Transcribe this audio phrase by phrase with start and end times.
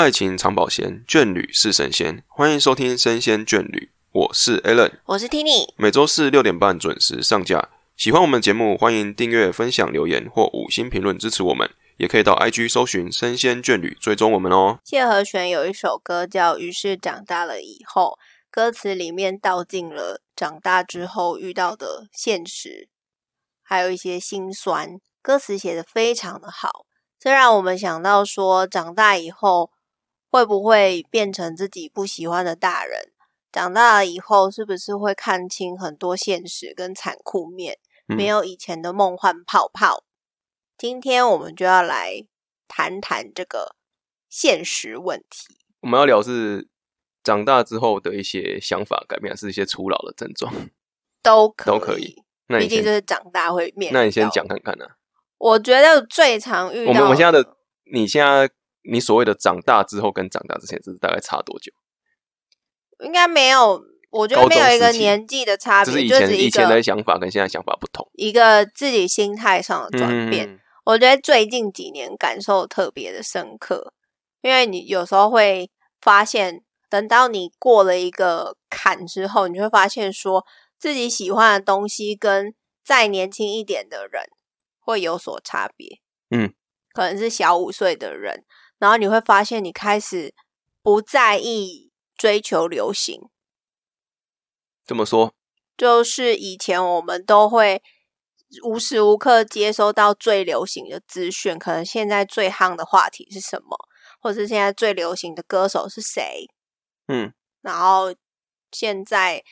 [0.00, 2.24] 爱情长保鲜，眷侣是神仙。
[2.26, 3.78] 欢迎收听《生鲜眷侣》，
[4.12, 5.74] 我是 Alan，我是 Tini。
[5.76, 7.68] 每周四六点半准时上架。
[7.98, 11.68] 喜欢我们节目，欢迎订阅、分享、留言或五星评论支持我们。
[11.98, 14.78] 也可以到 IG 搜寻“生鲜眷侣”，追踪我们哦。
[14.84, 18.18] 谢和弦有一首歌叫《于是长大了以后》，
[18.50, 22.88] 歌词里面道尽了长大之后遇到的现实，
[23.62, 24.98] 还有一些心酸。
[25.20, 26.86] 歌词写的非常的好，
[27.18, 29.70] 这让我们想到说，长大以后
[30.30, 33.10] 会不会变成自己不喜欢的大人？
[33.52, 40.04] 长大了以后，是不是会看清很多现实跟残酷面，没有以前的梦幻泡泡？
[40.78, 42.24] 今天我们就要来
[42.68, 43.74] 谈谈这个
[44.28, 45.58] 现实问题。
[45.80, 46.68] 我们要聊是
[47.24, 50.54] 长大之后的一些想法改变，还是一些初老的症状？
[51.22, 52.22] 都可都可以。
[52.46, 53.92] 那毕竟就是长大会面。
[53.92, 54.86] 那你先讲看看呢？
[55.38, 57.56] 我觉得最常遇到，我们我们现在的
[57.92, 58.48] 你现在
[58.82, 61.72] 你所谓的长大之后跟长大之前这是大概差多久？
[63.00, 70.60] 应该没有，我觉得没有一个年纪的差别，就是以前以前的想法跟现在想法不同，一个自己心态上的转变。
[70.84, 73.92] 我觉得最近几年感受特别的深刻，
[74.40, 75.70] 因为你有时候会
[76.00, 80.44] 发现，等到你过了一个坎之后，你会发现说
[80.78, 84.24] 自己喜欢的东西跟再年轻一点的人
[84.80, 86.00] 会有所差别。
[86.30, 86.52] 嗯，
[86.92, 88.44] 可能是小五岁的人，
[88.80, 90.34] 然后你会发现你开始
[90.82, 93.30] 不在意追求流行。
[94.84, 95.30] 怎么说？
[95.76, 97.80] 就是以前我们都会。
[98.64, 103.78] 无时无刻接收到最流行的资讯，可能现在最夯的话题是什么，
[104.20, 106.48] 或者是现在最流行的歌手是谁？
[107.06, 108.12] 嗯，然后
[108.72, 109.44] 现在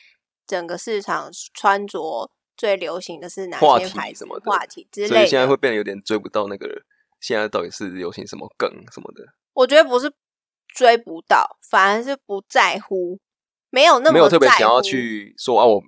[0.45, 6.67] 整个市场穿着最流行的是哪些牌什么话题之类，所以现在会变得有点追不到那个
[7.19, 9.23] 现在到底是流行什么梗什么的。
[9.53, 10.11] 我觉得不是
[10.67, 13.19] 追不到，反而是不在乎，
[13.69, 15.81] 没有那么没有特别想要去说啊我。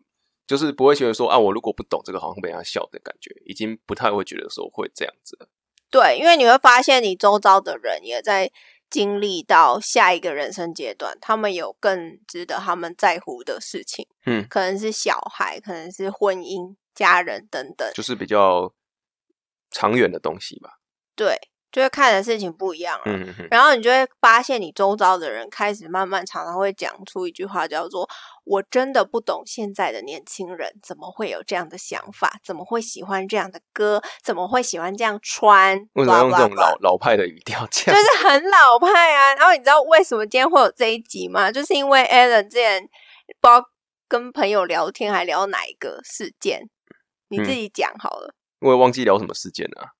[0.47, 5.47] 就是不会觉得说啊，我如果不懂这个，好像被人家笑的感觉，已经不太会觉得说会这样子了。
[5.89, 8.51] 对，因为你会发现，你周遭的人也在
[8.89, 14.05] 经历到下一个人生阶段，他们有更值得他们在乎的事情。
[14.25, 18.73] 嗯，可能是小孩，可能是婚姻、家人等等，就是比较
[19.69, 20.80] 长远的东西吧。
[21.15, 21.39] 对。
[21.71, 28.05] 就会看的事情不一样了，嗯然后你就会发现，你周遭的人开始慢慢常常会讲出一句话，叫做
[28.43, 35.77] “我真的不懂现在的年轻人怎么会有这样的想法，怎么会喜欢这样的歌，怎么会喜欢这样穿？
[35.93, 37.95] 为什么用这种老老派的语调 讲？
[37.95, 39.33] 就是很老派啊！
[39.35, 41.49] 然后你知道为什么今天会有这一集吗？
[41.49, 42.81] 就是因为 Alan 之前
[43.39, 43.63] 不知道
[44.09, 46.69] 跟朋友聊天还聊哪一个事件，
[47.29, 48.35] 你自己讲好了。
[48.59, 49.95] 我也忘记聊什么事件了。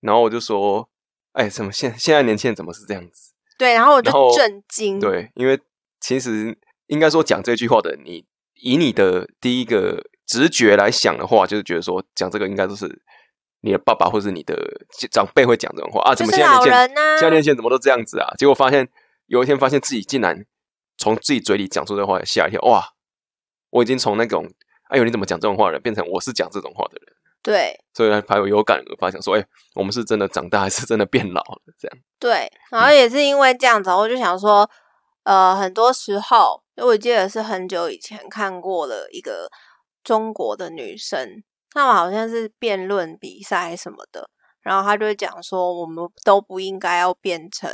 [0.00, 0.88] 然后我就说
[1.32, 4.98] ：“哎，怎么现现在年轻人怎么是这样子？”对，然后我就震惊。
[4.98, 5.60] 对，因为
[6.00, 8.24] 其实应该说讲这句话的你，
[8.54, 13.02] 以你的第一个直觉来想的话，就是觉得说讲这个应该都是
[13.60, 14.56] 你的爸爸或者是你的
[15.10, 16.14] 长辈会讲这种话啊。
[16.14, 18.26] 怎么现在年轻人现在年轻人怎么都这样子啊？
[18.38, 18.88] 结果发现
[19.26, 20.46] 有一天发现自己竟然
[20.96, 22.60] 从自己嘴里讲出这话，吓一跳！
[22.62, 22.82] 哇，
[23.68, 24.50] 我已经从那种
[24.88, 27.14] 哎呦你怎么讲这种话的人，变成我是讲这种话的人。
[27.42, 31.62] 对，所以还有有感而发，想说，哎，我们是真的长大，还是真的变老了？
[31.78, 31.98] 这样。
[32.18, 34.68] 对，然后也是因为这样子，我就想说，
[35.22, 39.50] 呃，很多时候，因为我记得是很久以前看过了一个
[40.04, 44.28] 中国的女生，她们好像是辩论比赛什么的，
[44.60, 47.70] 然后她就会讲说，我们都不应该要变成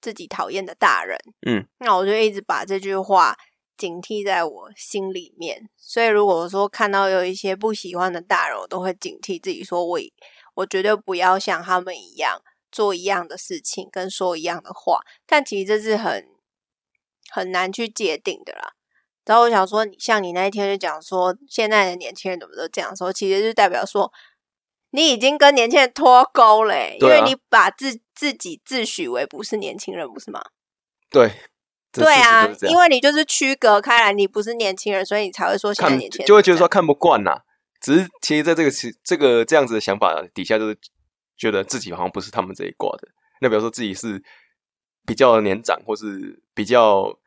[0.00, 1.18] 自己讨厌的大人。
[1.46, 3.36] 嗯，那我就一直把这句话。
[3.76, 9.98] 警惕在我心里面，所以如果说看到有一些不喜欢的大人，我都会警惕自己，说我
[10.54, 12.40] 我绝对不要像他们一样
[12.70, 15.00] 做一样的事情，跟说一样的话。
[15.26, 16.28] 但其实这是很
[17.30, 18.74] 很难去界定的啦。
[19.24, 24.12] 然后我想说，你像你那一天就讲说，现在的年轻人怎么都这样说，其实就代表说
[24.90, 30.42] 你已经跟年轻人脱钩了，因为你把自自己自诩为不是年轻人，不是吗？
[31.10, 31.32] 对。
[31.92, 37.42] 对啊，因为你就是区隔开来，你不是年轻人，所以你才会说现在年轻人就会觉得说看不惯呐。
[37.80, 40.78] 只是其实在这个其这个这样子的想法底下，就是
[41.36, 43.08] 觉得自己好像不是他们这一挂的。
[43.40, 44.22] 那比如说自己是
[45.04, 47.18] 比较年长，或是比较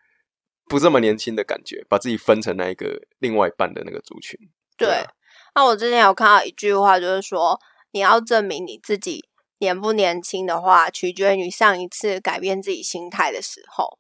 [0.68, 4.40] 不这么年轻的感觉，把自己分成那一个另外一半的那个族群。
[4.78, 5.06] 对，
[5.54, 7.60] 那我之前有看到一句话，就是说
[7.92, 9.28] 你要证明你自己
[9.60, 14.00] 年不年轻的话，取决于你上一次改变自己心态的时候。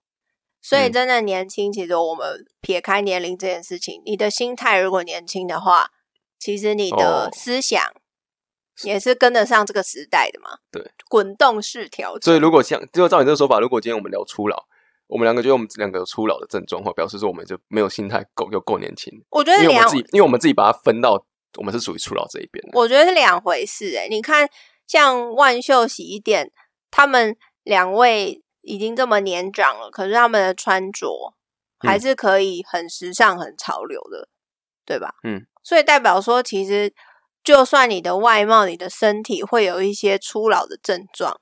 [0.67, 5.91] 所以，真的年轻，其实我们撇开年龄这件事情，你的心态如果年轻的话，
[6.39, 7.79] 其实你的思想
[8.81, 10.57] 也是跟得上这个时代的嘛。
[10.71, 12.21] 对，滚动式调整。
[12.23, 14.65] 所以如果像就照你这个说法，如果今天我们聊初老，
[15.05, 21.23] 我们两个觉得我们两个有初老的症状，或表示说我们就没有心态够又够年轻，我觉得两因为我们自己，因为我们自己把它分到
[21.59, 22.71] 我们是属于初老这一边的。
[22.73, 24.49] 我觉得是两回事哎、你看，
[24.87, 26.51] 像万秀洗衣店，
[26.89, 31.33] 他们两位已经这么年长了，可是他们的穿着
[31.79, 34.27] 还嗯是可以很时尚、很潮流的，
[34.85, 35.13] 对吧？
[35.23, 36.93] 嗯，所以代表说，其实
[37.43, 41.39] 就算你的外貌、你的身体会有一些初老的症状，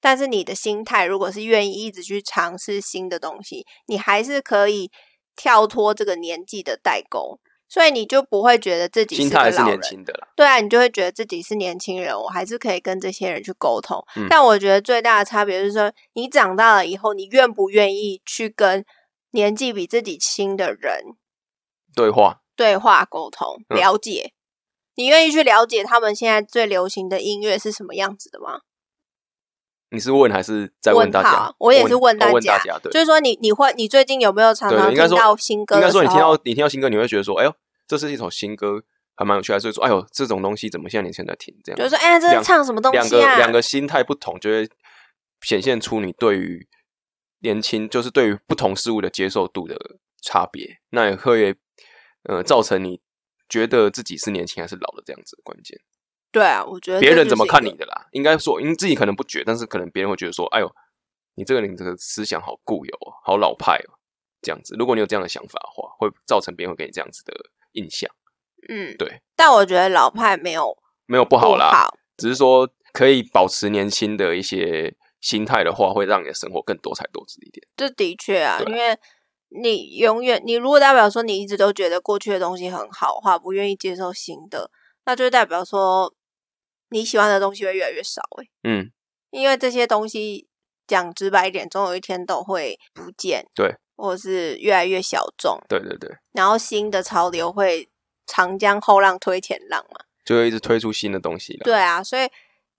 [0.00, 4.90] 但是你的心态如果是愿意一直去尝试新的东西，你还是可以
[5.36, 7.40] 跳脱这个年纪的代沟。
[7.72, 14.04] 所以你就不会觉得自己心态还是个老人，年轻的啦，对啊，你就会觉得自己是年轻人，我还是可以跟这些人去沟通。
[14.14, 18.84] 嗯但我觉得最大的差别就是说，你长大了以后，你愿不愿意去跟
[19.30, 21.16] 年纪比自己轻的人
[21.96, 24.34] 对话，对话沟通、嗯了解？
[24.96, 28.60] 你愿意去了解他们现在最流行的音乐是什么样子的吗？
[29.88, 31.54] 你是问还是在问大家？
[31.56, 35.80] 我也是问大大家，对，就是说你你会你最近有没有常常听到新歌应？
[35.80, 37.54] 该说你听到你听到新歌，你会觉得说，哎呦，
[37.92, 38.82] 这是一首新歌，
[39.14, 41.54] 还蛮有趣的，所以说，哎呦，这种东西怎么现在年轻人在听？
[41.62, 43.36] 这样就是说，哎，这是唱什么东两个西啊？
[43.36, 44.66] 两个心态不同，就会
[45.42, 46.66] 显现出你对于
[47.40, 49.76] 年轻，就是对于不同事物的接受度的
[50.22, 50.78] 差别。
[50.88, 51.54] 那也会
[52.22, 52.98] 呃造成你
[53.46, 55.78] 觉得自己是年轻还是老的这样子的关键。
[56.30, 58.06] 对啊，我觉得别人怎么看你的啦？
[58.12, 60.74] 应该说，因为自己可能不觉，但是可能别人会觉得说，哎呦，
[61.34, 64.00] 你这个人这个思想好固有哦，好老派哦，
[64.40, 64.74] 这样子。
[64.78, 67.34] 如果你有这样的想法的话，会造成别人会给你这样子的
[67.72, 68.10] 印象。
[68.68, 70.76] 嗯，对，但我觉得老派没有
[71.06, 77.66] 没有不好啦，好只是说可以保持年轻的一些心态的话，会让你的生活更多彩多姿一点。
[77.76, 78.96] 这的确啊，因为
[79.48, 84.70] 你永远，你如果代表说你一直都觉得过去的东西很好的话，不愿意接受新的，
[85.04, 86.14] 那就代表说
[86.90, 88.90] 你喜欢的东西会越来越少诶、嗯，
[89.30, 90.46] 因为这些东西
[90.86, 97.88] 讲直白一点，总有一天都会不见，对，或者是越来越小众，对对对，然后新的潮流会
[98.26, 100.00] 长江后浪推前浪嘛。
[100.24, 101.60] 就会一直推出新的东西了。
[101.62, 102.28] 对啊，所以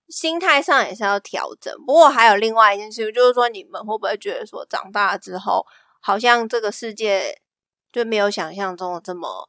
[0.08, 1.74] 心态上也是要调整。
[1.86, 5.66] 不过还有另外一件事，就是说你们会不会觉得说，长大了之后，
[6.00, 7.40] 好像这个世界
[7.90, 9.48] 就没有想象中的这么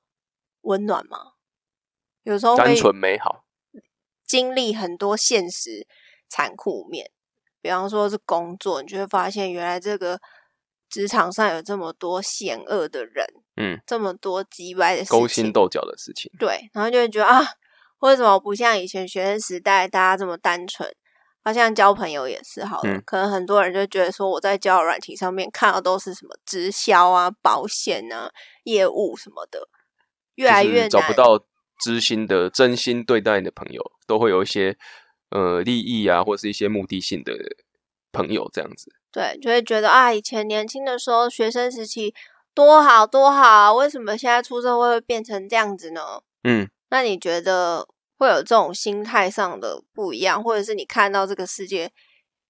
[0.62, 1.34] 温暖吗？
[2.24, 3.44] 有时候单会纯美好。
[4.26, 5.86] 经历很多现实
[6.30, 7.12] 残酷面，
[7.62, 10.20] 比方说是工作，你就会发现原来这个
[10.90, 13.26] 职场上有这么多险恶的人，
[13.58, 16.32] 嗯，这么多鸡歪的事情，勾心斗角的事情。
[16.40, 17.44] 对，然后就会觉得啊，
[18.00, 20.90] 为什么不像以前学生时代大家这么单纯？
[21.48, 28.32] 好像交朋友也是好了，嗯可能很多人就觉得说我在交友软体上面看到都是什么直销啊、保险啊、
[28.64, 29.60] 业务什么的，
[30.34, 31.40] 越来越找不到
[31.84, 34.76] 知心的、真心对待你的朋友，都会有一些
[35.30, 37.32] 呃利益啊，或是一些目的性的
[38.12, 38.92] 朋友这样子。
[39.16, 42.14] 对，就会觉得啊，以前年轻的时候，学生时期
[42.54, 46.02] 多好多好啊，为什么现在出社会会变成这样子呢？
[46.44, 51.90] 嗯，那你觉得会有这种心态上的不一样，或者是你看到这个世界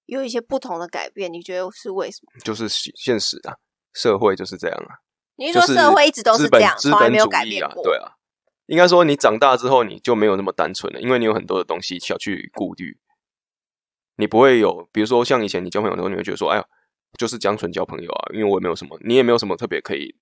[0.06, 2.32] 有一些不同的改变，你觉得是为什么？
[2.44, 3.54] 就是现现实啊，
[3.94, 4.98] 社会就是这样啊。
[5.36, 7.84] 你是说社会一直都是这样，资本从来没有改变过？
[7.84, 8.10] 对啊。
[8.66, 12.98] 应该说，你长大之后，你就没有那么单纯了，因为你有很多的东西需要去顾虑。
[14.16, 16.64] 你不会有，比如说像以前你交朋友的时候，你会觉得说，哎呀，
[17.18, 20.14] 就是单纯交朋友啊，因为我也没有什么，你也没有什么特别可以，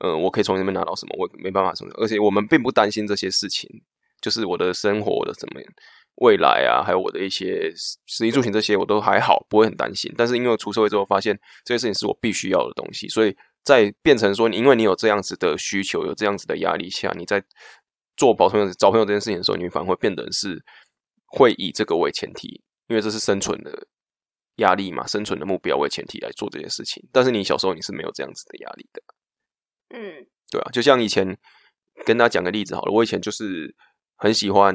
[0.00, 3.68] 呃，我可以从你那边拿到什么，我没办法什么，而且我们并不担心这些事情，
[4.20, 5.72] 就是我的生活的怎么样
[6.16, 7.72] 未来啊，还有我的一些
[8.06, 10.12] 食衣住行这些，我都还好，不会很担心。
[10.16, 17.42] 但是因为出社会之后，发现这些事情是我必须要的东西，所以在变成说，你因为你有这样子的需求，有这样子的压力下，你在
[18.16, 20.62] 做保朋友、找朋友这件事情的时候，你反而会变得是
[21.26, 23.86] 会以这个为前提，因为这是生存的
[24.56, 27.08] 压力嘛，生存的目标为前提来做这件事情。
[27.12, 29.02] 但是你小时候你是没有这样子的压力的，
[29.90, 31.38] 嗯对啊，就像以前
[32.04, 33.72] 跟大家讲个例子好了，我以前就是
[34.16, 34.74] 很喜欢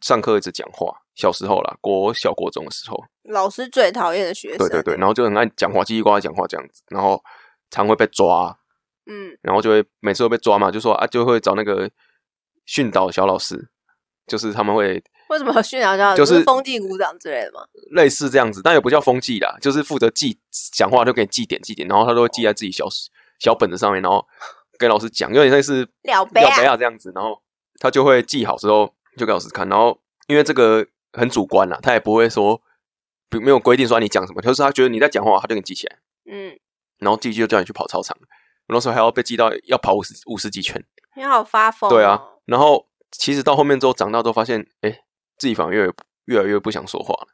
[0.00, 4.58] 上课一直讲话，小时候啦，国小国中的时候，老师最讨厌的学生。
[4.58, 7.22] 对对对，然后就很爱讲话，叽里呱啦讲话这样子，然后
[7.70, 8.58] 常会被抓，
[9.04, 11.90] 嗯，然后就会每次都被抓嘛，就说啊，就会找那个
[12.64, 13.70] 训导小老师，
[14.26, 17.60] 就是他们会为什么有训导教就是风纪鼓掌之类的吗？
[17.92, 20.36] 类似这样子，但也不叫风纪啦，就是负责记
[20.72, 22.86] 讲话就给你记点记点，然后他都会记在自己小
[23.38, 24.26] 小本子上面，然后
[24.76, 27.40] 跟老师讲，有点类似了北啊表北啊这样子，然后
[27.78, 29.96] 他就会记好之后就给老师看，然后
[30.26, 32.60] 因为这个很主观啦，他也不会说
[33.28, 36.58] 不没有规定说你讲什么，就是他觉得你在讲话，他就给你记起来，嗯，
[36.98, 38.16] 然后记就叫你去跑操场，
[38.66, 40.84] 我那时候还要被记到要跑五十五十几圈。
[41.16, 41.92] 你好发疯、哦。
[41.92, 45.02] 对啊，然后其实到后面之后长大之后发现，哎，
[45.40, 45.90] 自己反而越
[46.26, 47.28] 越来越不想说话了，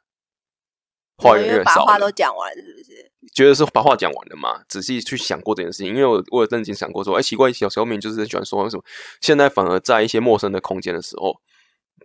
[1.17, 3.11] 话越来越少，把话都讲完，是不是？
[3.33, 4.63] 觉得是把话讲完了嘛？
[4.69, 8.83] 仔细去想过这件事情，因为我我有认真想过说，哎，奇怪，小小敏就是很喜欢说为什么
[9.21, 11.39] 现在反而在一些陌生的空间的时候，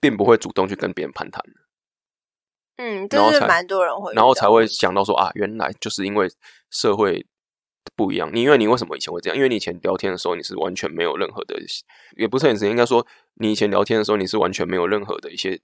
[0.00, 1.42] 并不会主动去跟别人攀谈
[2.76, 6.28] 嗯，这是蛮多人会，然后才会想到说啊，原来就是因为
[6.71, 7.25] 社会
[7.94, 8.30] 不一样。
[8.35, 9.37] 你因为你为什么以前会这样？
[9.37, 11.54] 因为你以前聊天的时候，你是完全没有任何的，
[12.16, 15.61] 也不是很深，应该说你以前聊天的时候，你是完全没有任何的一些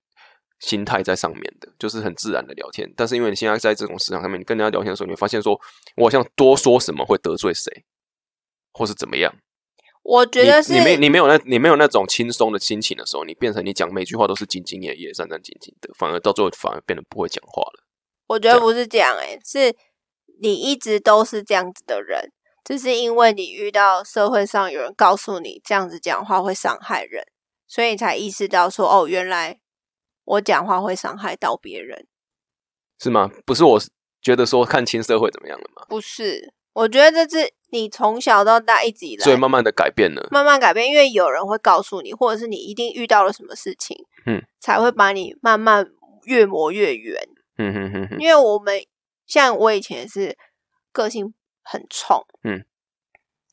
[0.61, 2.93] 心态在上面的，就是很自然的聊天。
[2.97, 5.59] 但是因为你现在在这种市场上面，你跟人家聊天的时候，你会发现说，
[5.97, 7.85] 我好像多说什么会得罪谁，
[8.73, 9.35] 或是怎么样。
[10.03, 17.85] 我觉得是你没你没有那你没有那种轻松的心情的时候，你变成你讲每句话都是兢兢业业、战战兢兢的，反而到最后反而变得不会讲话了。
[18.27, 19.75] 我觉得不是这样，哎，是
[20.41, 22.33] 你一直都是这样子的人，
[22.65, 27.23] 就是因为你遇到社会上有人告诉你这样子讲话会伤害人，
[27.67, 29.59] 所以你才意识到说，哦，原来
[30.29, 32.07] 我讲话会伤害到别人，
[32.99, 33.31] 是吗？
[33.47, 33.81] 不是，我
[34.21, 35.85] 觉得说看清社会怎么样了吗？
[35.89, 36.53] 不是。
[36.75, 45.85] 我觉得这是你从小到大一直以来，所以慢慢的改变了，慢慢改变，因为有人会告诉你，或者是你一定遇到了什么事情，嗯，才会把你慢慢
[46.25, 47.21] 越磨越圆，
[47.57, 48.19] 嗯哼哼哼。
[48.21, 48.81] 因为我们
[49.27, 50.37] 像我以前是
[50.93, 52.65] 个性很冲，嗯，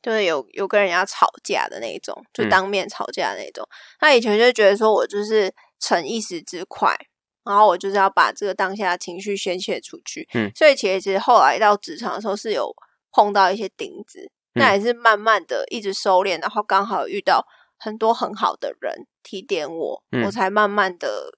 [0.00, 3.66] 就是有有跟人家吵架的那种，就当面吵架的那种。
[3.98, 5.52] 他以前就觉得说我就是
[5.86, 6.96] 逞一时之快，
[7.44, 12.74] 然后我就是要把这个当下情绪宣泄出去，嗯，所以其实后来到职场的时候是有。
[13.12, 17.42] 碰到一些钉子，那也是慢慢的一直收敛，然后刚好遇到
[17.78, 21.32] 很多很好的人提点我，我才慢慢的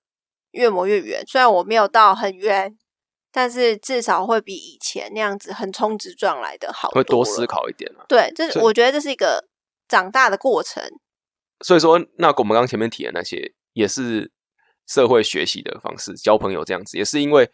[0.50, 1.22] 越磨越远。
[1.24, 2.76] 虽然我没有到很圆，
[3.30, 8.04] 但是至少会比以前那样子横冲直撞来的好，会多思考一点啊。
[8.08, 9.46] 对，这我觉得这是一个
[9.86, 10.82] 长大的过程。
[11.64, 14.32] 所以说，那我们刚刚前面提的那些，也是
[14.88, 17.48] 社会学习的方式，交朋友这样子，也是因为。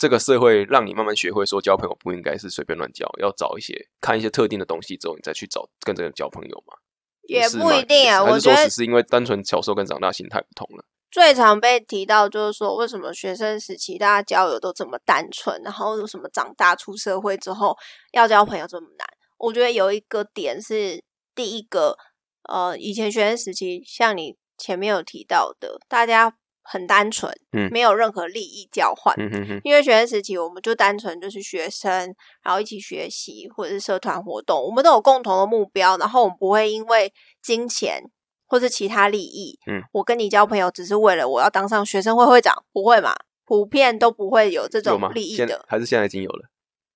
[0.00, 6.74] 这个社会让你慢慢学会说交朋友不应该是随便乱交，要找一些看一些特定的东西之后，你再去找跟这个人交朋友嘛？
[7.22, 8.22] 也不一定啊。
[8.22, 10.84] 我觉得只是因为单纯小时候跟长大心态不同了。
[11.10, 17.76] 最常被提到就是说，为什么学生时期大家交友都这么单纯，然后为什么长大出社会之后
[18.12, 19.08] 要交朋友这么难？
[19.38, 21.02] 我觉得有一个点是
[21.34, 21.96] 第一个，
[22.44, 26.37] 呃，以前学生时期像你前面有提到的，大家。
[26.70, 29.60] 很单纯，嗯，没有任何利益交换，嗯哼哼。
[29.64, 37.10] 因为学生时期，我们就单纯就是学生，然后一起学习或者是社团活动，我们都有共同的目标，然后我们不会因为
[37.42, 38.02] 金钱
[38.46, 43.14] 或是其他利益，嗯，我跟你交朋友只是为了我要当上学生会会长，不会嘛？
[43.46, 46.50] 普遍都不会有这种利益的，还是现在已经有了？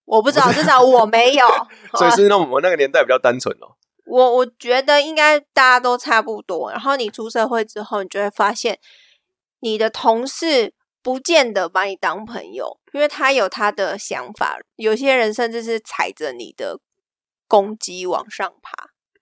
[0.05, 1.47] 我不知道，至少我没有。
[1.97, 3.73] 所以 是那我们那个年代比较单纯哦。
[4.05, 8.79] 我我觉得应该大家都差不多，然后你出社会之后，你就会发现。
[9.63, 14.59] 你的同事不见得把你当朋友，因为他有他的想法。
[14.75, 16.81] 有些人甚至是踩着你的
[17.47, 18.73] 攻击往上爬。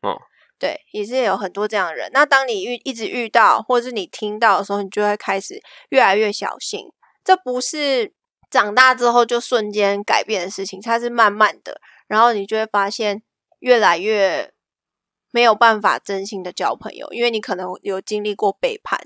[0.01, 0.17] 哦，
[0.59, 2.09] 对，也是有很多这样的人。
[2.15, 6.87] 那当你遇一直遇到，或者是你听到的时候，你就会开始越来越小心。
[7.23, 8.15] 这不是
[8.49, 11.83] 长大之后就瞬间改变的事情，它是慢慢的。
[12.09, 13.23] 然后你就会发现
[13.59, 14.55] 越来越
[15.31, 18.99] 没有办法真心的交朋友，因为你可能有经历过背叛。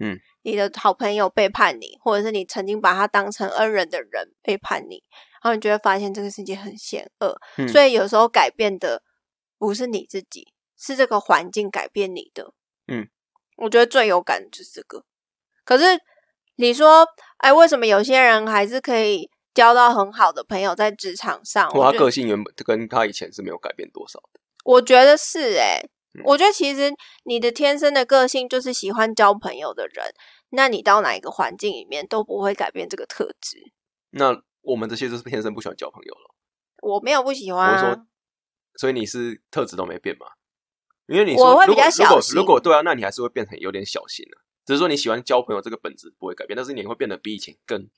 [0.00, 0.18] 嗯。
[0.42, 5.02] 你的好朋友背叛你，或者是你曾经把他当成恩人的人背叛你，
[5.42, 7.38] 然后你就会发现这个世界很险恶。
[7.68, 9.02] 所以有时候改变的
[9.58, 12.54] 不是你自己，是这个环境改变你的。
[12.88, 13.08] 嗯，
[13.56, 15.04] 我觉得最有感就是这个。
[15.64, 15.84] 可是
[16.56, 17.06] 你说，
[17.38, 21.70] 哎，为什么有些人还是可以交到很好的朋友在职场上？
[21.70, 24.40] 他个性原本跟他以前是没有改变多少的。
[24.64, 25.80] 我觉得是哎。
[26.24, 26.92] 我觉得其实
[27.24, 30.12] 你的天生的个性就是喜欢交朋友的人，
[30.50, 33.72] 那你到哪一个环境里面都不会改变这个特质。
[34.10, 36.34] 那我们这些就是天生不喜欢交朋友了。
[36.82, 38.06] 我没有不喜欢，说，
[38.74, 40.26] 所以你是特质都没变嘛？
[41.06, 42.36] 因为你我会比较小心。
[42.36, 44.42] 如果对啊，那你还是会变成有点小心了。
[44.64, 47.88] 只是说你喜欢交朋友这个本质不会改变，但是你会变得比以前更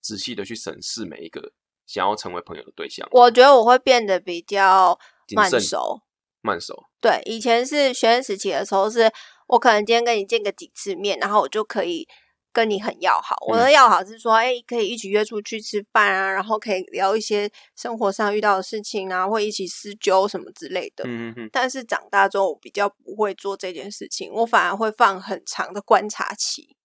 [0.00, 1.52] 仔细的去审视每一个
[1.86, 3.08] 想要成为朋友的对象。
[3.12, 4.98] 我觉得我会变得比较
[5.34, 6.02] 慢熟。
[6.42, 9.10] 慢熟对，以前是学生时期的时候，是
[9.46, 12.06] 我可能今天跟你见个几次面，然后我就可以
[12.52, 13.36] 跟你很要好。
[13.46, 21.04] 我的要好是说，哎，可以一起约出去吃饭啊，然后可以聊一些生活上遇到的事情啊，会一起私交什么之类的。
[21.04, 21.50] 嗯嗯嗯。
[21.52, 26.76] 但是长大之后，我比较不会做这件事情，我反而会放很长的观察期。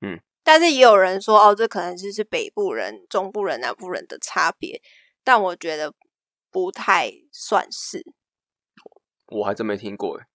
[0.00, 0.20] 嗯。
[0.42, 4.82] 但是也有人说，哦，这可能就是北部人、中部人、南部人的差别，
[5.24, 5.94] 但我觉得
[6.50, 8.04] 不太算是。
[9.28, 10.26] 我还真没听过哎，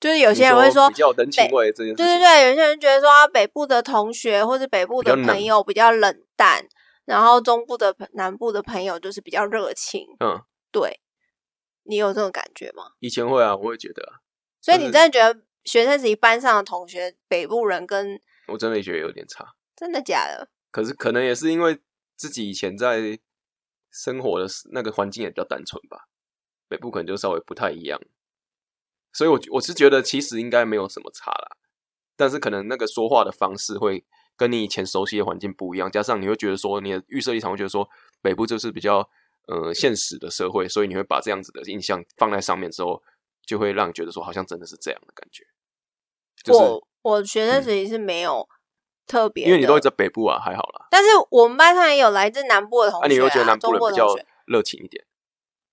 [0.00, 6.66] 就是有有些人会说比，较人情北味这件事情，对对对，有些人觉得说啊，北部的同学或者北部的朋友比较冷淡，
[7.04, 10.06] 然后中部的朋南部的朋友就是比较热情。
[10.20, 11.00] 嗯，对，
[11.84, 12.92] 你有这种感觉吗？
[12.98, 14.20] 以前会啊，我会觉得啊，
[14.60, 19.54] 所以你真的觉得学生时期班上的同学，北部人跟我真的觉得有点差。
[19.76, 20.48] 真的假的？
[20.70, 21.78] 可是可能也是因为
[22.16, 23.18] 自己以前在
[23.90, 26.08] 生活的那个环境也比较单纯吧，
[26.68, 28.00] 北部可能就稍微不太一样，
[29.12, 31.56] 所以我我是觉得其实应该没有什么差啦，
[32.16, 34.04] 但是可能那个说话的方式会
[34.36, 37.88] 跟你以前熟悉的环境不一样，加上你会觉得说你的预设立场会觉得说
[38.20, 39.08] 北部就是比较
[39.46, 43.02] 呃现实的社会，所以你会把这样子的印象放在上面之后，
[43.44, 45.44] 就会让你觉得说好像真的是这样的感觉，
[46.42, 48.48] 就是我我学生时期是没有
[49.06, 50.86] 特别的，因为你都会在北部啊，还好啦。
[50.90, 54.06] 但是我们班上也有来自南部的同学、啊，你会觉得南部中人比较
[54.46, 55.04] 热情一点，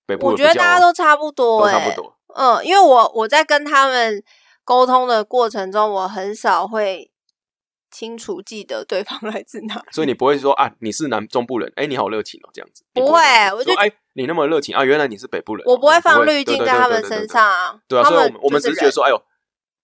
[0.06, 2.16] 北部我觉得大家都差不多、都欸，差不多。
[2.34, 4.22] 嗯，因为我我在跟他们
[4.64, 7.10] 沟通的过程中，我很少会
[7.90, 9.82] 清楚记得对方 来自哪。
[9.90, 12.84] 所以你不会说啊，你是南中部人，哎，你好热情哦，这样子。
[12.92, 13.20] 不会
[13.54, 15.72] 我就哎，你那么热情啊，原来你是北部人哦。
[15.72, 17.80] 我不会放对滤镜在他们身上啊。
[17.88, 19.22] 对啊，所以我们我们只是觉得说，哎呦，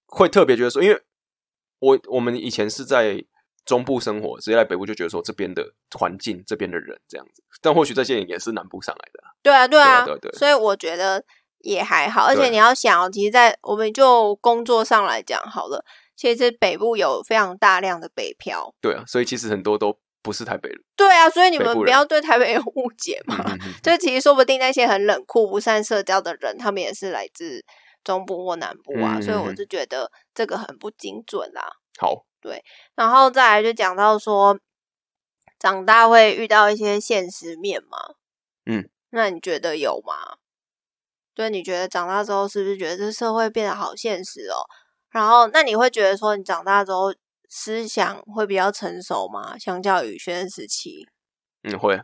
[0.06, 1.02] 会特别觉得说，因为
[1.80, 3.24] 我我们以前是在
[3.64, 9.34] 中部生活，直接来北部就觉得说这边的环境、这边的人这样子，但或许这些人也是南部上来的啊。
[9.42, 11.24] 对啊，对啊，对啊对啊所以我觉得
[11.58, 12.24] 也还好。
[12.24, 15.84] 而且你要想哦，其实，在我们就工作上来讲好了，
[16.16, 18.74] 其实北部有非常大量的北漂。
[18.80, 20.78] 对啊，所以其实很多都不是台北人。
[20.96, 23.36] 对啊，所以你们不要对台北有误解嘛。
[23.46, 27.64] 嗯嗯嗯就其实说不定那些很冷酷、不善社交的人，他们也是来自
[28.04, 31.62] 中部或南部啊，嗯所以我就觉得这个很不精准啦。
[31.98, 32.62] 好，对
[32.94, 34.58] 然后再来就讲到说，
[35.58, 37.98] 长大会遇到一些现实面嘛。
[38.66, 40.38] 嗯，那你觉得有吗？
[41.36, 44.64] 对，你觉得长大之后是不是觉得这社会变得好现实哦？
[45.10, 47.14] 然后，那你会觉得说，你长大之后
[47.50, 49.58] 思想会比较成熟吗？
[49.58, 51.06] 相较于学生时期？
[51.62, 52.00] 嗯，会。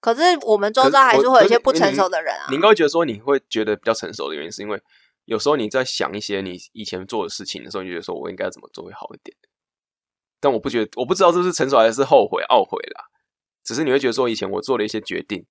[0.00, 2.56] 可是我们周遭还是会有一些不成熟的人啊你。
[2.56, 4.82] 应该会觉得说，你会觉得比较成熟的原因，是因为
[5.26, 9.36] 有时候你在想一些你以前做的事情的时候，你觉得说我应该怎么做会好一点。
[10.40, 13.04] 但我不觉得，我不知道这是成熟还是后悔、懊悔啦。
[13.62, 15.46] 只是你会觉得说，以前我做了一些决定，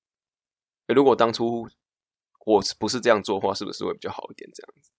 [0.88, 1.70] 如果当初
[2.46, 4.50] 我不是这样做的话，是不是会比较好一点？
[4.54, 4.92] 这样子，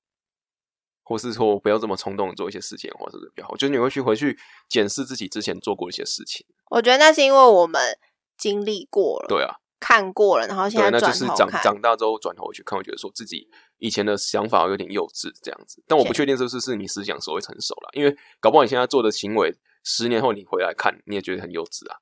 [1.03, 3.55] 或是说我不要这么冲动做一些事情的话，是不是比较好？
[3.57, 6.47] 就是你会去回去检视自己之前做过一些事情。
[6.71, 7.99] 我觉得那是因为我们
[8.39, 11.49] 经历过了，对啊，看过了，然后现对，在那就是长。
[11.63, 13.47] 长大之后转头去看，我觉得说自己
[13.79, 15.83] 以前的想法有点幼稚这样子。
[15.87, 19.55] 但我不确定是不是是你思想所谓成熟了，因为搞不好你现在做的行为，
[19.85, 21.99] 十年后你回来看，你也觉得很幼稚啊。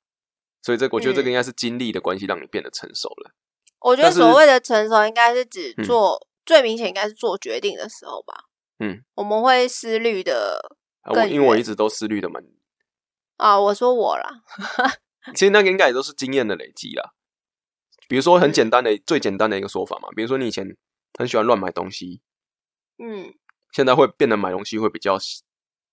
[0.62, 3.33] 所以这我觉得这个嗯应该是经历的关系，让你变得成熟了。
[3.84, 8.44] 我觉得所谓的成熟，应该是指嗯做、最明显，应该是做决定的时候吧。
[8.78, 10.58] 嗯，我们会思虑的
[11.02, 12.42] 啊，我更因为我一直都思虑的蛮，
[13.36, 13.60] 啊。
[13.60, 14.42] 我说我啦，
[15.34, 17.12] 其实那个应该也都是经验的累积啦。
[18.08, 20.76] 比如说很简单的、最简单的一个说法嘛，比如说你以前
[21.18, 22.20] 很喜欢乱买东西，
[22.98, 23.32] 嗯，
[23.72, 25.16] 现在会变得买东西会比较，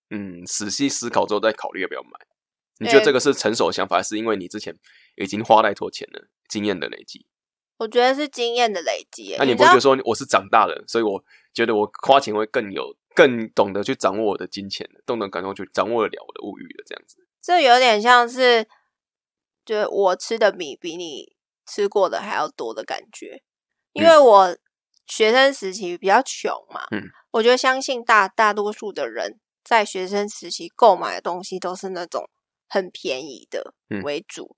[0.09, 2.09] 嗯，仔细思考之后再考虑要不要买。
[2.79, 4.75] 你觉得诶这个是成熟的想法，还是因为你之前
[5.15, 7.25] 已经花太多钱了，经验的累积？
[7.79, 9.37] 我觉得是经验的累积耶。
[9.39, 17.25] 那你你不会觉得说我是长大了，所以我觉得我花钱会更有、更懂得去掌握我的金钱，懂得感受去掌握得了我的物欲的这样子？
[17.41, 18.67] 这有点像是，
[19.65, 21.33] 就是我吃的米比你
[21.65, 23.41] 吃过的还要多的感觉。
[23.93, 24.55] 因为我
[25.07, 32.29] 学生时期比较穷嘛，嗯，我觉得相信大大多数的人在学生时期购买的东西都是那种
[32.67, 34.57] 很便宜的嗯为主。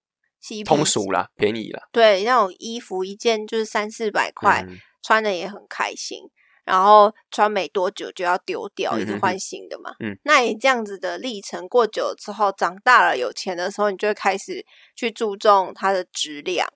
[0.65, 4.77] 通俗啦，便宜啦，对，那种衣服一件就是三四百块，嗯。
[5.03, 6.29] 穿的也很开心，
[6.63, 9.95] 然后穿没多久就要丢掉，一直换新的嘛。
[9.99, 14.63] 嗯，那你这样子的历程过久了之后，长大了有钱的时候，你就会开始
[14.95, 16.67] 去注重它的质量，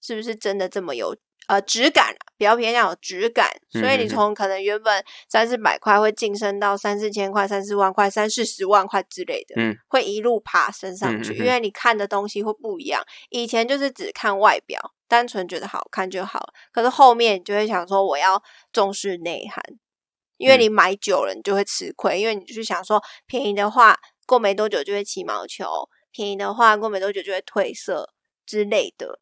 [0.00, 1.14] 是不是真的这么有
[1.46, 2.18] 呃质感、啊？
[2.36, 13.04] 比较偏向有质感，所以你从可能原本三四百块会晋升到三四千块、三四万块、三四十万块之类的，嗯，会一路爬升上去，因为你看的东西会不一样。
[13.28, 19.62] 以前就是只看外表，单纯觉得好看就好了，可是后面你就会想说，我要重视内涵，
[20.38, 25.66] 因为嗯你买久了，你就会吃亏，因为你就是想说，便宜的话过没多久就会起毛球，
[26.10, 28.14] 便宜的话过没多久就会褪色
[28.46, 29.20] 之类的。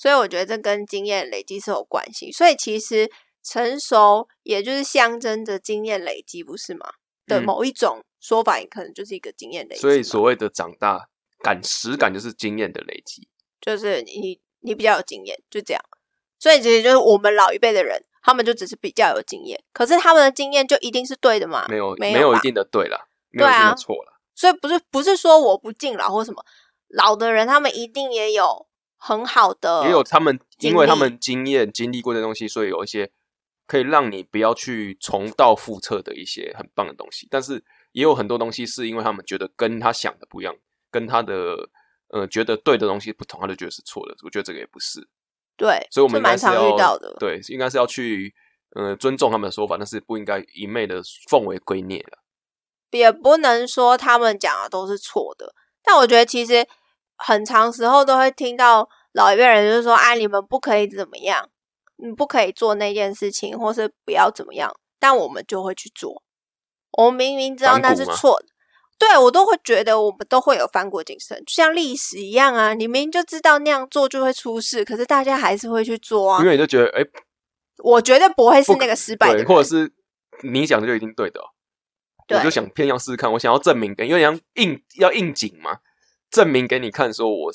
[0.00, 2.32] 所以我觉得这跟经验累积是有关系。
[2.32, 3.10] 所以其实
[3.42, 6.86] 成熟也就是象征着经验累积，不是吗？
[7.26, 9.82] 的嗯某一种说法，也可能就是一个经验累积。
[9.82, 11.06] 所以所谓的长大
[11.42, 13.28] 感实感就是经验的累积。
[13.60, 15.82] 就是你你比较有经验，就这样。
[16.38, 19.62] 所以其实就是我们老一辈的人他们就只是比较有经验。
[19.74, 21.66] 可是他们的经验就一定是对的吗？
[21.68, 24.18] 没有没有没有一定的对了，没有一定的错了。
[24.34, 26.42] 所以不是不是说我不敬老或什么，
[26.88, 28.66] 老的人他们一定也有
[29.02, 33.10] 很好的，也有他们，因为他们经验经历过的东西，所以有一些
[33.66, 37.26] 可以让你不要去重蹈覆辙的一些很棒的东西。
[37.30, 40.54] 但是也有很多东西是因为他们觉得跟他想的不一样，
[40.90, 41.70] 跟他的
[42.08, 44.14] 呃觉得对的东西不同，他就觉得是错的。
[44.22, 45.08] 我觉得这个也不是，
[45.56, 47.16] 对，所以我们蛮常遇到的。
[47.18, 48.34] 对，应该是要去
[48.74, 52.18] 呃尊重他们的说法，但是不应该一昧的奉为圭臬了。
[52.90, 56.66] 也不能说他们讲的都是错的，但我觉得其实
[57.24, 61.48] 很长时候都会听到老一辈人就是说：“啊，你们不可以怎么样，
[61.96, 66.22] 你不可以做那件事情，或是不要怎么样。”但我们就会去做。
[66.92, 68.46] 我们明明知道那是错的，
[68.98, 72.74] 对我都会觉得我们都会有翻过精神，就像历史一样啊。
[72.74, 76.46] 你明明就知道那样做就会出事，可是大家还是会去做啊因。
[76.46, 77.02] 为你就觉得哎，
[77.82, 79.90] 我绝对不会是那个失败的，人，或者是
[80.42, 81.44] 你讲的就一定对的哦、
[82.28, 85.78] 我就想偏要试试看，我想要证明给，因为要应要应景嘛，
[86.30, 87.52] 证明给你看，说我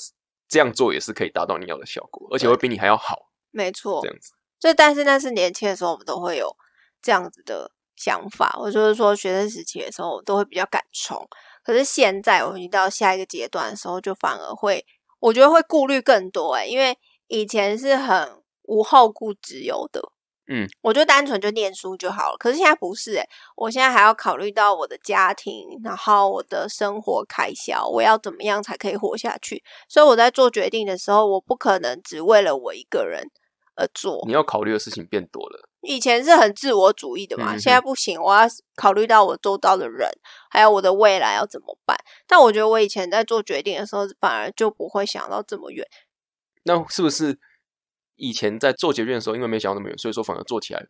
[0.48, 4.08] 这样做也是可以达到你要的效果，而且会比你还要好，没错这。
[4.08, 4.32] 样子。
[4.58, 6.54] 就但是那是年轻的时候，我们都会有
[7.02, 8.56] 这样子的想法。
[8.58, 11.26] 我就是说，学生时期的时候，我都会比较敢冲。
[11.62, 14.86] 可是现在我已经到下一个阶段的时候，就反而会，
[15.20, 20.00] 我觉得会顾虑更多哎、因为以前是很无后顾之忧的，
[20.48, 22.36] 嗯，我就单纯就念书就好了。
[22.38, 29.62] 可是现在不是诶、我现在还要考虑到我的家庭，然后我的生活开销，我要怎么样才可以活下去。
[29.88, 33.28] 所以我在做决定的时候，我不可能只为了我一个人
[33.74, 34.22] 而做。
[34.26, 40.08] 你要考虑的事情变多了，以前是很自我主义的嘛，嗯现在不行，我要考虑到我周遭的人，
[40.48, 41.96] 还有我的未来要怎么办。
[42.26, 45.84] 但我觉得我以前在做决定的时候，反而就不会想到这么远。
[46.62, 47.38] 那是不是
[48.16, 50.86] 以前在做决定的时候，因为没想到那么远，所以说反而做起来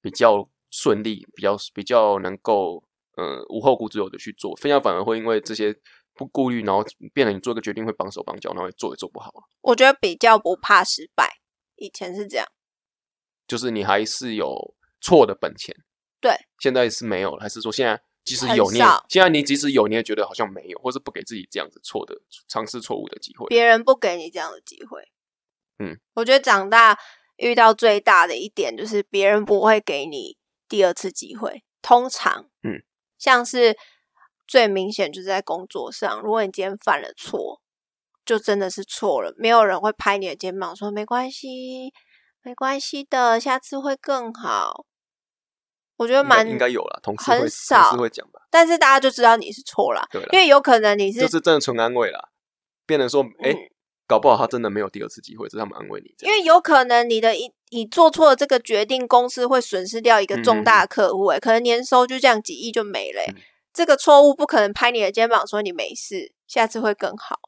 [0.00, 2.82] 比较顺利，比较比较能够
[3.16, 5.74] 呃无后顾之忧的去做，现在反而会因为这些
[6.14, 9.32] 不顾虑，然后变得你做一个决定会绑手绑脚，然后做也做不好。
[9.62, 11.38] 我觉得比较不怕失败，
[11.76, 12.46] 以前是这样。
[13.46, 15.76] 就是你还是有错的本钱，
[16.20, 23.46] 对，现在是没有了，还是说现在即使有，你现在你即使有，你也觉得好像没有，或是不给自己这样子错的尝试错误的机会。
[23.48, 25.06] 别人不给你这样的机会。
[25.78, 26.98] 嗯，我觉得长大
[27.36, 30.36] 遇到最大的一点就是别人不会给你
[30.68, 31.64] 第二次机会。
[31.82, 32.82] 通常，嗯，
[33.18, 33.76] 像是
[34.46, 37.60] 最明显就是在工作上，如果你今天犯了错，
[38.24, 41.92] 就真的是错了，没有人会拍你的肩膀说没关系，
[42.42, 44.86] 没关系的，下次会更好。
[45.96, 52.30] 我觉得蛮应该有了，同事很少会讲吧，但是大家就知道你是错了，对啦因为有可能你是就是真的纯安慰啦，
[52.86, 53.56] 变成说，哎、嗯
[54.06, 56.14] 搞不好他真的没有第二次机会，这是他们安慰你。
[56.20, 63.42] 因为有可能你的一你做错了这个决定，公司会损失掉一个重大客户、欸，可能年收就这样几亿就没了、欸嗯
[63.74, 67.40] 这个错误不可能拍你的肩膀说你没事，下次会更好。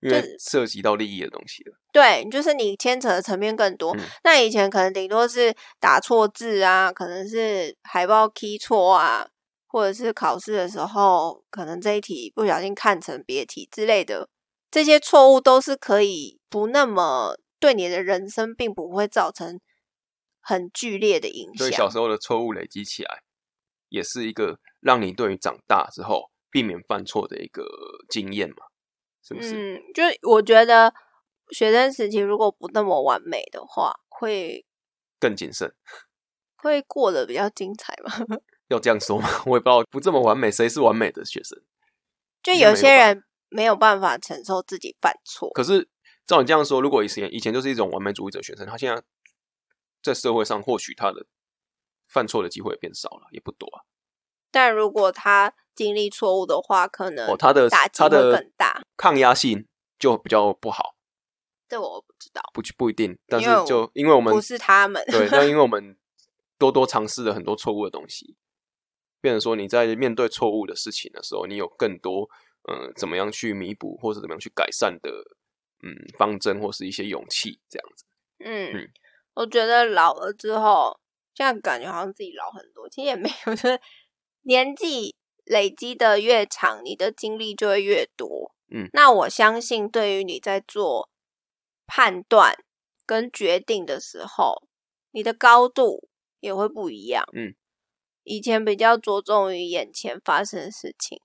[0.00, 1.74] 因为涉及到利益的东西了。
[1.92, 3.94] 对，就是你牵扯的层面更多。
[3.94, 9.28] 嗯那以前可能顶多是打错字啊，可能是海报 key 错啊，
[9.68, 14.30] 或者是考试的时候，可能这一题不小心看成别题之类的，
[14.70, 19.60] 这些错误都是可以不那么对你的人生并不会造成
[20.40, 21.90] 很剧烈的影所以小响。
[21.92, 23.22] 时候的错误累积起来，
[23.88, 27.64] 也是一个让你对于长大之后避免犯错的一个
[28.08, 28.56] 经验嘛，
[29.22, 29.76] 是不是？
[29.78, 30.92] 嗯，就我觉得
[31.50, 34.64] 学生时期如果不那么完美的话，会
[35.18, 35.74] 更谨慎，
[36.56, 38.12] 会过得比较精彩嘛。
[38.68, 39.28] 要这样说吗？
[39.46, 41.60] 我也不知道，不这么完美，谁是完美的学生？
[42.42, 45.88] 就有些人没有办法承受自己犯错，可是
[46.26, 49.02] 照你这样说，如果以前以前就是一种完美主义者学生，他现在
[50.02, 51.26] 在社会上或许他的
[52.08, 53.82] 犯错的机会也变少了，也不多啊。
[54.50, 58.82] 但如果他经历错误的话，可能哦，他的打击会他的更大。
[58.96, 59.66] 抗压性
[59.98, 60.94] 就比较不好，
[61.68, 65.04] 这我不知道，不不一定，但是就因为我们不是他们。
[65.06, 65.96] 对，那因为我 们
[66.58, 68.36] 多多尝试了很多错误的东西，
[69.20, 72.28] 变成说你在面对错误的事情的时候，你有更多嗯、
[72.68, 75.10] 呃怎么样去弥补或者怎么样去改善的
[75.82, 78.04] 嗯方针或是一些勇气这样子。
[78.38, 78.90] 嗯嗯，
[79.34, 80.98] 我觉得老了之后，
[81.34, 83.80] 现在感觉好像自己老很多，其实也没有，就是
[84.42, 88.54] 年纪累积的越长，你的经历就会越多。
[88.72, 91.10] 嗯那我相信，对于你在做
[91.86, 92.54] 判断
[93.04, 94.68] 跟决定的时候，
[95.10, 97.24] 你的高度也会不一样。
[97.32, 97.54] 嗯，
[98.22, 101.20] 以前比较着重于眼前发生的事情，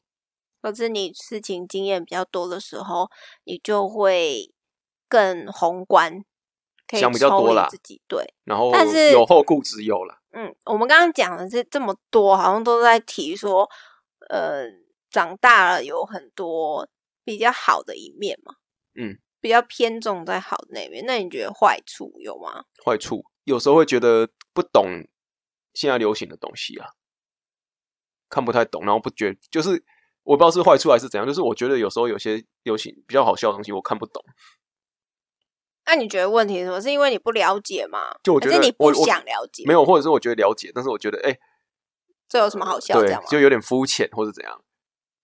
[0.65, 3.07] 可是你事情经验比较多的时候，
[3.43, 4.51] 你就会
[5.07, 6.25] 更宏观。
[6.87, 8.01] 可以想比较多啦自己。
[8.07, 10.19] 对，然后但是有后顾之忧了。
[10.31, 13.69] 嗯，我们刚刚讲的是这么多，好像都在提说，
[14.29, 14.65] 呃，
[15.11, 16.87] 长大了有很多
[17.23, 18.55] 比较好的一面嘛，
[18.95, 21.03] 嗯，比较偏重在好的那一面。
[21.05, 22.65] 那你觉得坏处有吗？
[22.83, 25.07] 坏处有时候会觉得不懂
[25.75, 26.89] 现在流行的东西啊，
[28.29, 29.83] 看不太懂，然后不觉就是
[30.25, 34.21] 我不知道是坏处还是怎样，就是我觉得有时候有些流行比较好笑的东西我看不懂，
[35.85, 36.81] 那你觉得问题是什么？
[36.81, 37.99] 是因为你不了解吗？
[38.23, 39.63] 就我觉得你不想了解？
[39.65, 41.37] 没有，或者是我觉得了解，但是我觉得哎、
[42.27, 44.61] 这有什么好笑这对样？，就有点肤浅或者怎样。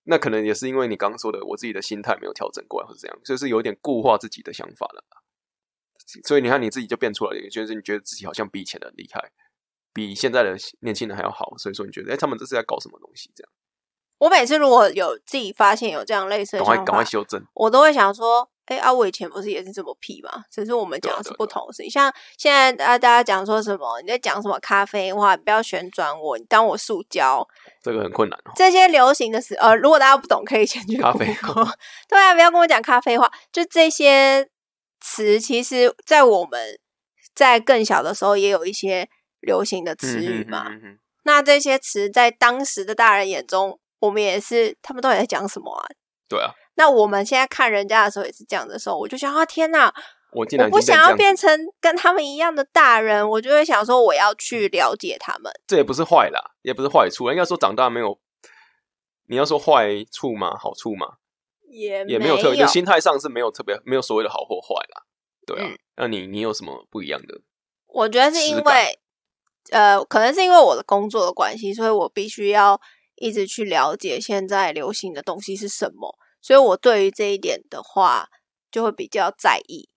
[0.03, 5.03] 那可能也是因为你刚刚说的，我自己的心态没有调整过来，或者怎样，就是有点固化自己的想法了。
[6.27, 9.31] 所以你看你自己就变出来了，就是你觉得自己好像比以前的厉害，
[9.93, 13.31] 比现在的年轻人还要好，所以说你觉得哎、他们这是在搞什么东西？
[13.35, 13.51] 这样
[14.21, 17.43] 我每次如果有自己发现有这样类似的赶快想，赶快修正。
[17.55, 20.43] 我都会想说，哎、啊，我以前不是也是这么屁吗？
[20.51, 21.89] 只是我们讲的是不同的事情。
[21.89, 27.43] 像现在大大家讲说什么，你在讲什么咖啡话，你不要旋转我，你当我塑胶，
[27.81, 28.51] 这个很困难哦。
[28.55, 31.73] 这些流行的词，呃，如果大家不懂，可以先去咖啡 Google
[32.07, 34.47] 对啊，不要跟我讲咖啡话，就这些
[34.99, 36.77] 词，其实在我们
[37.33, 40.67] 在更小的时候也有一些流行的词语嘛。
[41.23, 45.87] 那这些词在当时的大人眼中，我们也是他们到底在讲什么啊？
[46.27, 49.93] 对啊，那我们现在看人家的时候也是这样的时候，我就想啊，天哪！
[50.33, 55.51] 我竟然我不想要变成跟他们一样的大人，我就会想说，我要去了解他们。
[55.67, 58.17] 这也不是坏啦，也不是坏处，应该说长大没有。
[59.27, 60.57] 你要说坏处吗？
[60.57, 61.15] 好处吗？
[61.69, 65.03] 也也没有特别，心态上是没有特别没有所谓的好或坏啦。
[65.45, 67.41] 对啊，嗯那你你有什么不一样的？
[67.87, 68.99] 我觉得是因为，
[69.71, 72.79] 呃，可能是因为我的工作的关系，所以我必须要
[73.21, 78.27] 一直去了解现在流行的东西是什么，所以我对于这一点的话，
[78.71, 79.89] 就会比较在意。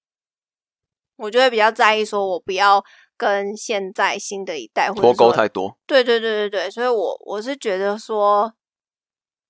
[1.17, 2.85] 我就会比较在意，说我不要
[3.17, 8.53] 跟现在新的一代或者脱钩太多，对对对对对，所以我我是觉得说，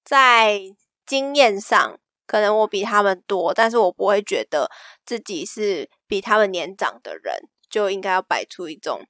[0.05, 0.61] 在
[1.07, 4.71] 经验上可能我比他们多，但是我不会觉得
[5.05, 7.35] 自己是比他们年长的人，
[7.69, 9.01] 就应该要摆出一种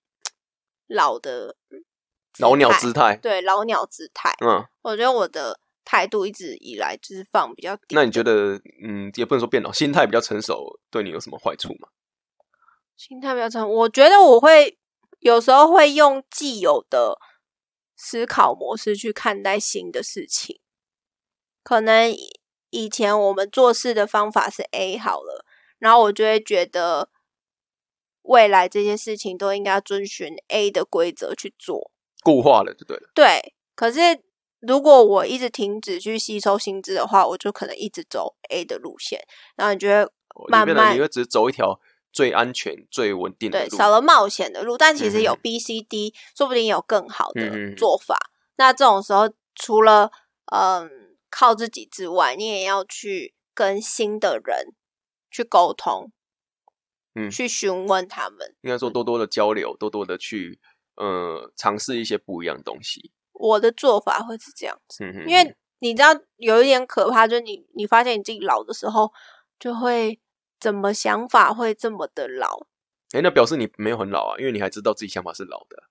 [0.86, 1.56] 老的
[2.38, 3.16] 老鸟姿态。
[3.16, 4.34] 对老鸟姿态。
[4.44, 7.94] 嗯，我觉得我的态度一直以来就是放比较低。
[7.94, 11.88] 那你觉得，嗯，也不能说变老，心态比较成熟，对你有什么坏处吗？
[12.96, 14.78] 心态比较成，我觉得我会
[15.20, 17.18] 有时候会用既有的
[17.96, 20.60] 思考模式去看待新的事情。
[21.62, 25.44] 可能以以前我们做事的方法是 A 好了，
[25.78, 27.08] 然后我就会觉得
[28.22, 31.90] 未来这些事情都应该遵循 A 的规则去做。
[32.24, 33.08] 固化了就对了。
[33.14, 34.00] 对，可是
[34.60, 39.20] 如果我一直停止去吸收新知的话，我就可能一直走 A 的路线，
[39.54, 41.78] 然后你觉得哦慢慢你会只走一条
[42.12, 43.76] 最安全、最稳定的对，路。
[43.76, 48.18] 少了冒险的路，但其实有 B、C、D，说不定有更好的做法。
[48.56, 50.10] 那这种时候，除了
[50.52, 50.90] 嗯
[51.28, 54.72] 靠自己之外，你也要去跟新的人
[55.30, 56.12] 去沟通，
[57.16, 58.54] 嗯去询问他们。
[58.62, 60.60] 应该说多多的交流，多多的去
[60.96, 63.12] 呃尝试一些不一样的东西。
[63.32, 69.12] 我的做法会是这样子，嗯，因为你知道有一点可怕，就是你你发现你自己老的时候，
[69.58, 70.20] 就会
[70.60, 72.66] 怎么想法会这么的老。
[73.12, 75.84] 哎，那表示你没有很老啊，因为你还知道自己想法是老的。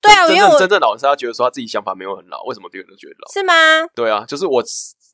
[0.00, 3.32] 对啊，真因为我正真正老是他觉得说他自己想法没有很老，为什么别人都觉得老？
[3.32, 3.86] 是吗？
[3.94, 4.62] 对啊，就是我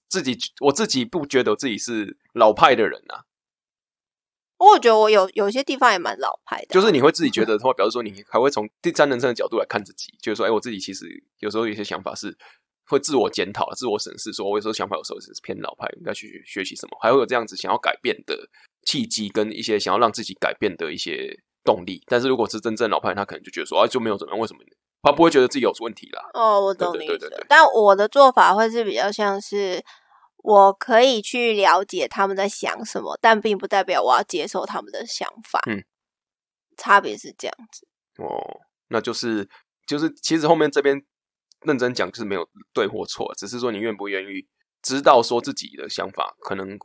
[0.08, 3.24] 自己我自己不觉得我自己是老派的人啊，
[4.70, 11.06] 我觉得我有有些地方也蛮老派的啊、就是你会自己觉得，会表示说你还会从第三人称的角度来看自己，就是说，哎，我自己其实
[11.40, 12.36] 有时候有些想法是
[12.86, 18.36] 会自我检讨、自我审视，说我有时候想法有时候是偏老派，应该去学习什么，还会有这样子想要改变的
[18.86, 22.02] 契机，跟一些想要让自己改变的一些动力。
[22.06, 24.60] 但是如果是真正老派，他可能就觉得说，啊，就没有怎么样，为什么？
[25.04, 26.22] 他不会觉得自己有问题啦。
[26.32, 27.46] 哦，我懂你意思了对对对对。
[27.48, 29.82] 但我的做法会是比较像是，
[30.42, 35.60] 我可以去了解他们在想什么，但并不代表我要接受他们的想法。
[35.68, 35.84] 嗯，
[36.76, 37.86] 差别是这样子。
[38.18, 39.48] 哦，那就是
[39.86, 41.02] 就是，其实后面这边
[41.62, 44.46] 认真讲就是没有对或错，只是说你愿不愿意
[44.82, 46.76] 知道说自己的想法，可能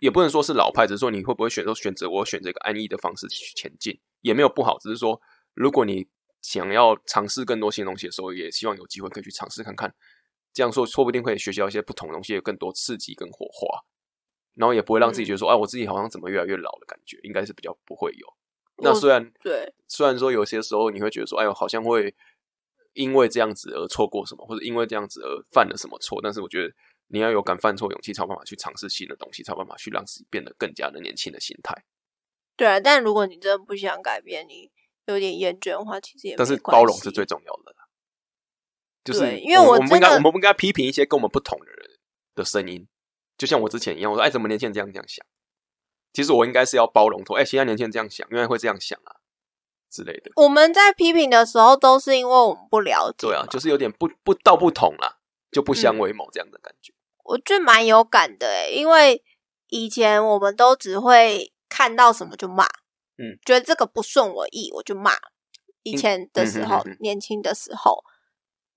[0.00, 5.20] 也不能说是老派，只是说你会不会选择选择我选择一个安逸的方式去前进，也没有不好，只是说
[5.54, 6.08] 如果你
[6.40, 9.94] 想要尝试更多新东西的时候，也希望有机会可以去尝试看看，
[10.58, 13.84] 这样说说不定会学习到一些不同的东西，有更多刺激跟火花，
[14.54, 18.26] 然后也不会让自己觉得说，哎、我自己好像怎么越来越老的感觉，应该是比较不会有。
[18.78, 22.12] 那虽然对，虽然说有些时候你会觉得说，哎呦，好像会
[22.94, 26.74] 因为这样子而错过什么，或者因为这样子而犯了什么错，但是我觉得
[27.06, 31.84] 你要有敢犯错勇气，才有办法去尝试新的东西，才有办法去让自己变得更加的年轻的心态。
[32.56, 34.68] 对啊，但如果你真的不想改变，你
[35.06, 37.87] 有点厌倦的话，其实也但是包容是最重要的啦。
[39.12, 41.98] 就是因为我我们不应该，我们不应该批评一些跟我们不同的人
[42.34, 42.86] 的声音。
[43.38, 45.24] 就像我之前一样，我说：“哎，怎么年轻人这样这样想？”
[46.12, 49.16] 其实我应该是要包容，说：“哎，现在年轻人这样想，原来会这样想啊
[49.90, 50.30] 之类的。
[50.36, 53.28] 我们在批评的时候，都是因为我们不了”解。
[53.28, 55.18] 对啊，就是有点不不道不同啦，
[55.50, 56.92] 就不相嗯为谋这样的感觉。
[57.24, 59.22] 我觉得蛮有感的诶，因为
[59.68, 62.64] 以前我们都只会看到什么就骂，
[63.16, 65.12] 嗯，觉得这个不顺我意我就骂。
[65.84, 68.02] 以前的时候，年轻的时候，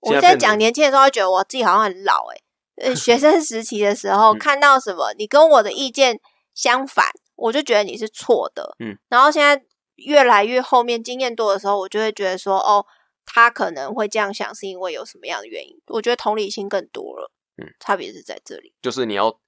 [0.02, 2.42] 我在讲年轻的时候，会觉得我自己好像很老诶。
[2.76, 6.18] 呃， 学生时期的时候，嗯看到什么你跟我的意见
[6.54, 8.74] 相反，我就觉得你是错的。
[8.80, 9.64] 嗯，然后现在
[9.96, 12.84] 越来越后面经验多的时候，我就会觉得说，哦，
[13.24, 15.76] 他可能会这样想，是因为有什么样的原因？
[15.86, 17.30] 我觉得同理心更多了。
[17.62, 18.74] 嗯，差别是在这里。
[18.82, 19.38] 就是你要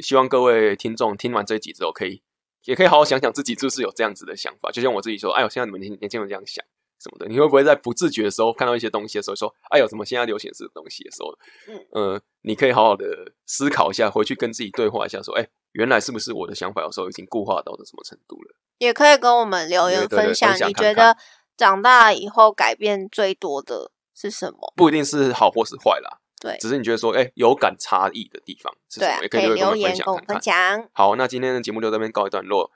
[0.00, 2.22] 希望各位听众听完这一集之后，可以
[2.64, 4.70] 也可以好好想想自己是不是有这样子的想法。
[4.72, 6.62] 就像我自己说，哎我，现在你们年年轻人这样想
[7.04, 11.38] 什么的，你会不会在不自觉的时候看到一些东西的时候说，哎呦，怎么现在流行这个东西的时候，
[11.68, 13.06] 嗯呃，你可以好好的
[13.44, 18.54] 思考一下，回去跟自己对话一下，说，哎，原来是不是我的想法有时候已经固化到了什么程度了？
[18.78, 21.16] 也可以跟我们留言分享，你觉得
[21.56, 24.72] 长大以后改变最多的是什么？
[24.74, 29.12] 不一定是好或是坏啦，对只是你觉得说，哎，有感差异的地方是什么？
[29.12, 30.88] 对啊，也可以留言跟我们分享。
[30.92, 32.70] 好，那今天的节目就到这边告一段落。